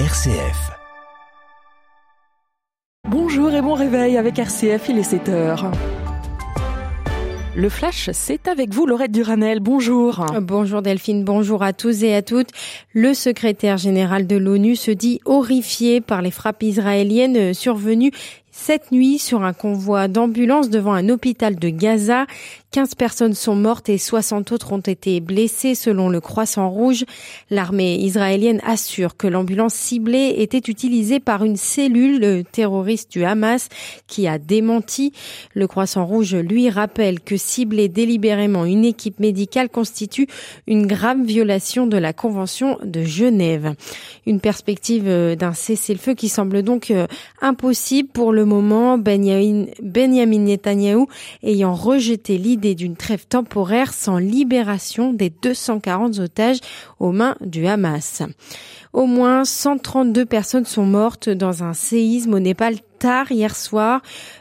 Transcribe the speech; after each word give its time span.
RCF. 0.00 0.72
Bonjour 3.08 3.54
et 3.54 3.62
bon 3.62 3.74
réveil 3.74 4.16
avec 4.16 4.40
RCF, 4.40 4.88
il 4.88 4.98
est 4.98 5.04
7 5.04 5.28
heures. 5.28 5.70
Le 7.54 7.68
flash, 7.68 8.10
c'est 8.12 8.48
avec 8.48 8.74
vous, 8.74 8.86
Laurette 8.86 9.12
Duranel. 9.12 9.60
Bonjour. 9.60 10.26
Bonjour 10.42 10.82
Delphine, 10.82 11.22
bonjour 11.22 11.62
à 11.62 11.72
tous 11.72 12.02
et 12.02 12.12
à 12.12 12.22
toutes. 12.22 12.48
Le 12.92 13.14
secrétaire 13.14 13.76
général 13.76 14.26
de 14.26 14.34
l'ONU 14.34 14.74
se 14.74 14.90
dit 14.90 15.20
horrifié 15.24 16.00
par 16.00 16.22
les 16.22 16.32
frappes 16.32 16.64
israéliennes 16.64 17.54
survenues 17.54 18.10
cette 18.56 18.92
nuit 18.92 19.18
sur 19.18 19.42
un 19.42 19.52
convoi 19.52 20.06
d'ambulance 20.06 20.70
devant 20.70 20.92
un 20.92 21.08
hôpital 21.08 21.56
de 21.56 21.68
Gaza. 21.70 22.26
15 22.70 22.94
personnes 22.94 23.34
sont 23.34 23.54
mortes 23.54 23.88
et 23.88 23.98
60 23.98 24.52
autres 24.52 24.72
ont 24.72 24.78
été 24.78 25.20
blessées 25.20 25.74
selon 25.74 26.08
le 26.08 26.20
Croissant 26.20 26.70
Rouge. 26.70 27.04
L'armée 27.50 27.96
israélienne 27.96 28.60
assure 28.64 29.16
que 29.16 29.26
l'ambulance 29.26 29.74
ciblée 29.74 30.34
était 30.38 30.70
utilisée 30.70 31.20
par 31.20 31.44
une 31.44 31.56
cellule 31.56 32.44
terroriste 32.50 33.12
du 33.12 33.24
Hamas 33.24 33.68
qui 34.06 34.26
a 34.28 34.38
démenti. 34.38 35.12
Le 35.54 35.66
Croissant 35.66 36.06
Rouge 36.06 36.34
lui 36.34 36.70
rappelle 36.70 37.20
que 37.20 37.36
cibler 37.36 37.88
délibérément 37.88 38.64
une 38.64 38.84
équipe 38.84 39.20
médicale 39.20 39.68
constitue 39.68 40.28
une 40.66 40.86
grave 40.86 41.22
violation 41.22 41.86
de 41.86 41.96
la 41.96 42.12
Convention 42.12 42.78
de 42.84 43.02
Genève. 43.02 43.74
Une 44.26 44.40
perspective 44.40 45.36
d'un 45.36 45.52
cessez-le-feu 45.52 46.14
qui 46.14 46.28
semble 46.28 46.62
donc 46.62 46.90
euh, 46.90 47.06
impossible 47.40 48.08
pour 48.08 48.32
le 48.32 48.43
moment, 48.44 48.98
Benjamin, 48.98 49.66
Netanyahu 49.82 51.06
ayant 51.42 51.74
rejeté 51.74 52.38
l'idée 52.38 52.74
d'une 52.74 52.96
trêve 52.96 53.26
temporaire 53.26 53.92
sans 53.92 54.18
libération 54.18 55.12
des 55.12 55.30
240 55.30 56.18
otages 56.18 56.58
aux 57.00 57.12
mains 57.12 57.36
du 57.40 57.66
Hamas. 57.66 58.22
Au 58.92 59.06
moins 59.06 59.44
132 59.44 60.24
personnes 60.24 60.64
sont 60.66 60.86
mortes 60.86 61.28
dans 61.28 61.64
un 61.64 61.74
séisme 61.74 62.34
au 62.34 62.38
Népal 62.38 62.76
tard 63.04 63.30
hier 63.30 63.54
soir. 63.54 64.00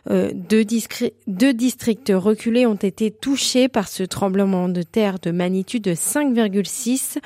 Euh, 0.10 0.32
deux, 0.34 0.64
deux, 1.28 1.54
districts 1.54 2.14
reculés 2.16 2.66
ont 2.66 2.76
été 2.76 3.12
touchés 3.12 3.68
par 3.68 3.90
ce 3.90 4.04
tremblement 4.04 4.70
de 4.70 4.84
terre 4.84 5.20
de 5.20 5.32
magnitude 5.32 5.86
5,6 5.86 7.18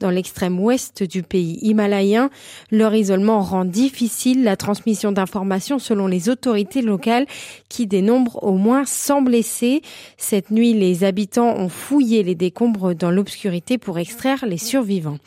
dans 0.00 0.08
l'extrême 0.08 0.58
ouest 0.58 1.02
du 1.02 1.22
pays 1.22 1.58
himalayen. 1.60 2.30
Leur 2.70 2.94
isolement 2.94 3.42
rend 3.42 3.66
difficile 3.66 4.42
la 4.42 4.56
transmission 4.56 5.12
d'informations 5.12 5.78
selon 5.78 6.06
les 6.06 6.30
autorités 6.30 6.80
locales 6.80 7.26
qui 7.68 7.86
dénombrent 7.86 8.42
au 8.42 8.56
moins 8.56 8.86
100 8.86 9.20
blessés. 9.20 9.82
Cette 10.16 10.50
nuit, 10.50 10.72
les 10.72 11.04
habitants 11.04 11.54
ont 11.58 11.68
fouillé 11.68 12.22
les 12.22 12.34
décombres 12.34 12.94
dans 12.94 13.10
l'obscurité 13.10 13.76
pour 13.76 13.98
extraire 13.98 14.46
les 14.46 14.56
survivants. 14.56 15.18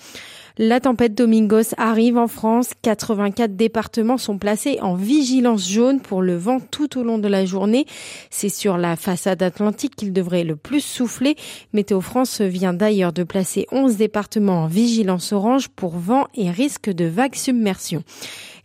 La 0.61 0.81
tempête 0.81 1.15
Domingos 1.15 1.73
arrive 1.77 2.17
en 2.17 2.27
France. 2.27 2.71
84 2.81 3.55
départements 3.55 4.17
sont 4.17 4.38
placés 4.38 4.77
en 4.81 4.93
vigilance 4.93 5.71
jaune 5.71 6.01
pour 6.01 6.21
le 6.21 6.35
vent 6.35 6.59
tout 6.59 6.99
au 6.99 7.03
long 7.03 7.17
de 7.17 7.29
la 7.29 7.45
journée. 7.45 7.85
C'est 8.29 8.49
sur 8.49 8.77
la 8.77 8.97
façade 8.97 9.41
atlantique 9.41 9.95
qu'il 9.95 10.11
devrait 10.11 10.43
le 10.43 10.57
plus 10.57 10.81
souffler. 10.81 11.38
Météo 11.71 12.01
France 12.01 12.41
vient 12.41 12.73
d'ailleurs 12.73 13.13
de 13.13 13.23
placer 13.23 13.67
11 13.71 13.95
départements 13.95 14.66
en 14.66 14.67
vigilance 14.67 15.31
orange 15.31 15.69
pour 15.69 15.95
vent 15.95 16.27
et 16.35 16.51
risque 16.51 16.89
de 16.89 17.05
vague 17.05 17.35
submersion. 17.35 18.03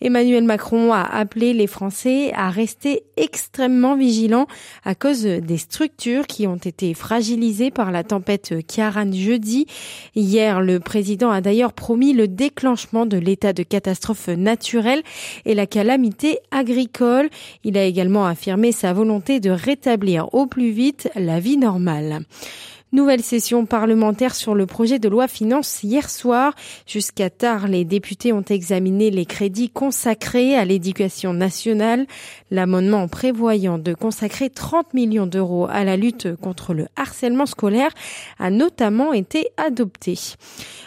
Emmanuel 0.01 0.45
Macron 0.45 0.93
a 0.93 1.03
appelé 1.03 1.55
les 1.55 1.67
Français 1.67 2.33
à 2.35 2.51
rester 2.51 3.05
extrêmement 3.17 3.97
vigilants 3.97 4.47
à 4.85 4.95
cause 4.95 5.23
des 5.23 5.57
structures 5.57 6.27
qui 6.27 6.47
ont 6.47 6.57
été 6.57 6.93
fragilisées 6.93 7.71
par 7.71 7.91
la 7.91 8.05
tempête 8.05 8.55
Kiaran 8.67 9.13
jeudi. 9.13 9.67
Hier, 10.15 10.61
le 10.61 10.79
président 10.81 11.31
a 11.31 11.41
d'ailleurs 11.41 11.73
promis 11.85 12.15
le 12.15 12.29
déclenchement 12.29 13.05
de 13.05 13.19
l'état 13.19 13.53
de 13.53 13.63
catastrophe 13.63 14.29
naturelle 14.29 15.03
et 15.45 15.53
la 15.53 15.67
calamité 15.67 16.39
agricole. 16.51 17.29
Il 17.63 17.77
a 17.77 17.85
également 17.85 18.25
affirmé 18.25 18.73
sa 18.73 18.95
volonté 18.95 19.39
de 19.39 19.51
rétablir 19.51 20.33
au 20.33 20.47
plus 20.47 20.71
vite 20.71 21.11
la 21.15 21.41
vie 21.41 21.59
normale. 21.59 22.21
Nouvelle 22.95 23.25
session 23.25 23.67
parlementaire 23.67 24.37
sur 24.37 24.55
le 24.55 24.67
projet 24.67 25.01
de 25.01 25.09
loi 25.09 25.27
finance 25.27 25.83
hier 25.83 26.09
soir. 26.09 26.55
Jusqu'à 26.87 27.29
tard, 27.29 27.67
les 27.67 27.85
députés 27.85 28.33
ont 28.33 28.45
examiné 28.49 29.11
les 29.11 29.27
crédits 29.27 29.69
consacrés 29.69 30.55
à 30.55 30.65
l'éducation 30.65 31.33
nationale. 31.33 32.07
L'amendement 32.53 33.09
prévoyant 33.09 33.79
de 33.79 33.95
consacrer 33.95 34.49
30 34.49 34.95
millions 34.95 35.27
d'euros 35.27 35.67
à 35.69 35.83
la 35.83 35.97
lutte 35.97 36.37
contre 36.37 36.73
le 36.73 36.87
harcèlement 36.95 37.47
scolaire 37.47 37.91
a 38.39 38.51
notamment 38.51 39.13
été 39.13 39.49
adopté. 39.57 40.17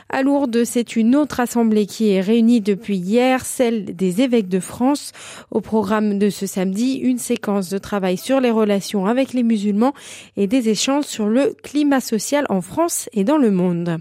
À 0.07 0.21
Lourdes, 0.21 0.63
c'est 0.63 0.95
une 0.95 1.13
autre 1.13 1.41
assemblée 1.41 1.85
qui 1.85 2.11
est 2.11 2.21
réunie 2.21 2.61
depuis 2.61 2.95
hier, 2.95 3.43
celle 3.43 3.83
des 3.83 4.21
évêques 4.21 4.47
de 4.47 4.61
France. 4.61 5.11
Au 5.51 5.59
programme 5.59 6.17
de 6.19 6.29
ce 6.29 6.45
samedi, 6.45 6.93
une 6.93 7.17
séquence 7.17 7.69
de 7.69 7.77
travail 7.77 8.15
sur 8.15 8.39
les 8.39 8.51
relations 8.51 9.07
avec 9.07 9.33
les 9.33 9.43
musulmans 9.43 9.93
et 10.37 10.47
des 10.47 10.69
échanges 10.69 11.03
sur 11.03 11.27
le 11.27 11.53
climat 11.61 11.96
social 11.99 12.45
en 12.49 12.61
France 12.61 13.09
et 13.13 13.23
dans 13.23 13.37
le 13.37 13.51
monde. 13.51 13.99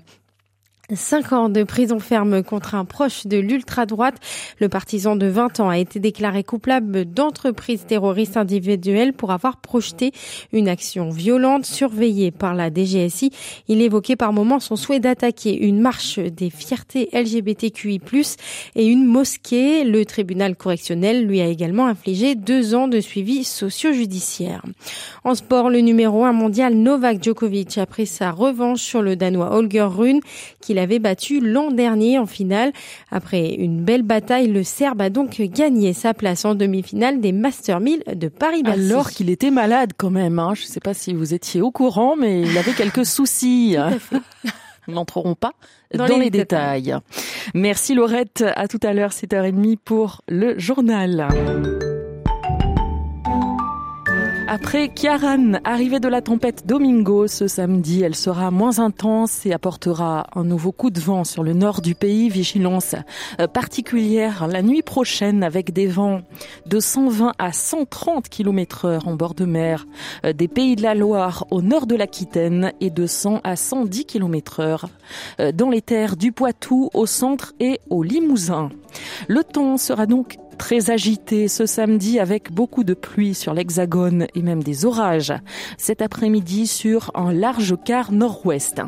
Cinq 0.95 1.33
ans 1.33 1.49
de 1.49 1.65
prison 1.65 1.99
ferme 1.99 2.45
contre 2.45 2.77
un 2.77 2.85
proche 2.85 3.27
de 3.27 3.39
l'ultra-droite. 3.39 4.15
Le 4.61 4.69
partisan 4.69 5.17
de 5.17 5.27
20 5.27 5.59
ans 5.59 5.69
a 5.69 5.79
été 5.79 5.99
déclaré 5.99 6.45
coupable 6.45 7.05
d'entreprise 7.05 7.87
terroriste 7.87 8.37
individuelle 8.37 9.13
pour 9.13 9.33
avoir 9.33 9.57
projeté 9.57 10.13
une 10.53 10.69
action 10.69 11.11
violente 11.11 11.67
surveillée 11.67 12.31
par 12.31 12.55
la 12.55 12.71
DGSI. 12.71 13.33
Il 13.67 13.83
évoquait 13.83 14.15
par 14.15 14.33
moments 14.33 14.61
son 14.61 14.77
souhait 14.77 15.01
d'attaquer 15.01 15.59
une 15.59 15.81
marche 15.81 16.21
des 16.21 16.51
fiertés 16.51 17.09
LGBTQI+, 17.13 18.01
et 18.77 18.87
une 18.87 19.05
mosquée. 19.05 19.83
Le 19.83 20.05
tribunal 20.05 20.55
correctionnel 20.55 21.27
lui 21.27 21.41
a 21.41 21.47
également 21.47 21.89
infligé 21.89 22.37
deux 22.37 22.77
ans 22.77 22.87
de 22.87 23.01
suivi 23.01 23.43
socio-judiciaire. 23.43 24.63
En 25.25 25.35
sport, 25.35 25.69
le 25.69 25.81
numéro 25.81 26.25
un 26.25 26.33
mondial 26.33 26.75
Novak 26.75 27.25
Djokovic 27.25 27.77
a 27.79 27.87
pris 27.87 28.07
sa 28.07 28.31
revanche 28.31 28.83
sur 28.83 29.03
le 29.03 29.17
Danois 29.17 29.53
Holger 29.53 29.89
Rune, 29.91 30.21
qui 30.61 30.76
il 30.77 30.79
avait 30.79 30.99
battu 30.99 31.41
l'an 31.41 31.71
dernier 31.71 32.19
en 32.19 32.27
finale. 32.27 32.71
Après 33.11 33.49
une 33.49 33.83
belle 33.83 34.03
bataille, 34.03 34.49
le 34.49 34.63
Serbe 34.63 35.01
a 35.01 35.09
donc 35.09 35.41
gagné 35.41 35.95
sa 35.95 36.13
place 36.13 36.45
en 36.45 36.55
demi-finale 36.55 37.19
des 37.19 37.33
Master 37.33 37.81
1000 37.81 38.03
de 38.15 38.29
Paris-Bercy. 38.29 38.93
Alors 38.93 39.11
qu'il 39.11 39.31
était 39.31 39.51
malade 39.51 39.93
quand 39.97 40.11
même. 40.11 40.39
Hein. 40.39 40.53
Je 40.55 40.65
ne 40.65 40.67
sais 40.67 40.81
pas 40.81 40.93
si 40.93 41.15
vous 41.15 41.33
étiez 41.33 41.63
au 41.63 41.71
courant, 41.71 42.15
mais 42.15 42.43
il 42.43 42.59
avait 42.59 42.75
quelques 42.75 43.07
soucis. 43.07 43.77
Nous 44.87 44.95
n'entrerons 44.95 45.35
pas 45.35 45.53
dans, 45.95 46.05
les, 46.05 46.25
les 46.25 46.31
détails. 46.31 46.95
Merci 47.55 47.95
Laurette. 47.95 48.45
À 48.55 48.69
tout 48.69 48.81
à 48.83 48.93
l'heure, 48.93 49.13
7h30 49.13 49.79
pour 49.83 50.21
le 50.29 50.59
journal. 50.59 51.27
Après 54.49 54.89
Kiaran, 54.89 55.55
arrivée 55.65 55.99
de 55.99 56.07
la 56.07 56.23
tempête 56.23 56.69
Domingo 56.69 57.27
ce 57.27 57.49
samedi, 57.49 58.03
elle 58.03 58.15
sera 58.15 58.53
moins 58.53 58.79
intense 58.79 59.45
et 59.45 59.53
apportera 59.53 60.29
un 60.37 60.45
nouveau 60.45 60.71
coup 60.71 60.91
de 60.91 61.01
vent 61.01 61.25
sur 61.25 61.43
le 61.43 61.53
nord 61.53 61.83
du 61.83 61.97
pays. 61.97 62.29
Vigilance 62.29 62.95
euh, 63.41 63.49
particulière 63.49 64.47
la 64.47 64.63
nuit 64.63 64.83
prochaine 64.83 65.43
avec 65.43 65.73
des 65.73 65.89
vents 65.89 66.21
de 66.67 66.79
120 66.79 67.33
à 67.41 67.53
130 67.53 68.29
km 68.29 68.85
heure 68.85 69.09
en 69.09 69.15
bord 69.15 69.35
de 69.35 69.47
mer 69.47 69.85
euh, 70.25 70.33
des 70.33 70.47
pays 70.47 70.77
de 70.77 70.83
la 70.83 70.95
Loire 70.95 71.45
au 71.51 71.61
nord 71.61 71.89
de 71.89 71.97
l'Aquitaine 71.97 72.73
et 72.81 72.91
de 72.91 73.07
100 73.07 73.41
à 73.43 73.57
110 73.57 74.05
km 74.05 74.61
heure 74.61 74.89
euh, 75.41 75.51
dans 75.51 75.71
les 75.71 75.83
terres 75.83 76.17
du 76.17 76.31
Poitou 76.31 76.89
au 76.95 77.07
centre 77.07 77.53
et 77.59 77.81
au 77.91 78.05
Limousin. 78.05 78.71
Le 79.27 79.43
temps 79.43 79.77
sera 79.77 80.07
donc 80.07 80.37
très 80.57 80.91
agité 80.91 81.49
ce 81.49 81.67
samedi 81.67 82.19
avec 82.19 82.53
beaucoup 82.53 82.85
de 82.85 82.95
pluie 82.95 83.35
sur 83.35 83.55
l'hexagone 83.55 84.27
et 84.35 84.43
même 84.43 84.63
des 84.63 84.85
orages. 84.85 85.35
Cet 85.79 86.03
après-midi 86.03 86.67
sur 86.67 87.11
un 87.15 87.33
large 87.33 87.75
quart 87.85 88.13
nord-ouest. 88.13 88.81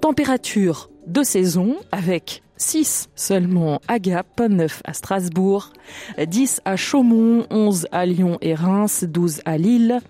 Température 0.00 0.90
de 1.06 1.22
saison 1.22 1.76
avec 1.92 2.42
6 2.58 3.10
seulement 3.14 3.80
à 3.86 3.98
Gap, 3.98 4.40
9 4.40 4.82
à 4.84 4.92
Strasbourg, 4.92 5.72
10 6.18 6.62
à 6.64 6.76
Chaumont, 6.76 7.46
11 7.50 7.86
à 7.92 8.06
Lyon 8.06 8.38
et 8.40 8.54
Reims, 8.54 9.04
12 9.04 9.42
à 9.44 9.58
Lille, 9.58 10.00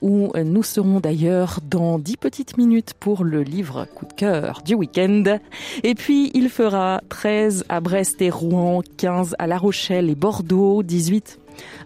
où 0.00 0.32
nous 0.36 0.62
serons 0.62 1.00
d'ailleurs 1.00 1.60
dans 1.68 1.98
10 1.98 2.16
petites 2.16 2.56
minutes 2.56 2.94
pour 2.98 3.24
le 3.24 3.42
livre 3.42 3.86
coup 3.94 4.06
de 4.06 4.12
cœur 4.14 4.62
du 4.64 4.74
week-end. 4.74 5.38
Et 5.82 5.94
puis 5.94 6.30
il 6.34 6.48
fera 6.48 7.02
13 7.08 7.64
à 7.68 7.80
Brest 7.80 8.22
et 8.22 8.30
Rouen, 8.30 8.82
15 8.96 9.36
à 9.38 9.46
La 9.46 9.58
Rochelle 9.58 10.08
et 10.08 10.14
Bordeaux, 10.14 10.82
18 10.82 11.38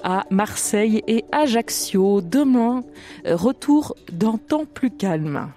à 0.04 0.24
Marseille 0.30 1.02
et 1.08 1.24
Ajaccio. 1.32 2.20
Demain, 2.20 2.84
retour 3.26 3.96
d'un 4.12 4.38
temps 4.38 4.66
plus 4.66 4.90
calme. 4.90 5.48